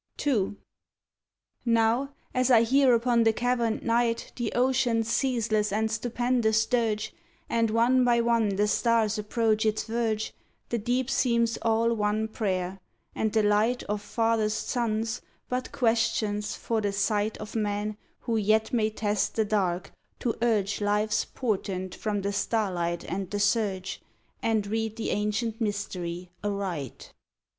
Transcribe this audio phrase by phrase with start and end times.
[0.19, 0.57] 117
[1.63, 4.31] "Three sonnets bt ^he nighh sea II Now, as I hear upon the cavemed night
[4.35, 7.13] The ocean's ceaseless and stupendous dirge,
[7.47, 10.33] And one by one the stars approach its verge,
[10.69, 12.79] The deep seems all one prayer,
[13.13, 18.73] and the light Of farthest suns but questions for the sight Of men who yet
[18.73, 19.91] may test the Dark,
[20.21, 24.01] to urge Life's portent from the starlight and the surge.
[24.41, 27.13] And read the ancient Mystery aright.